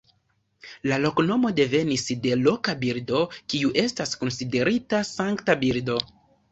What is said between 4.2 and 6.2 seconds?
konsiderita sankta birdo.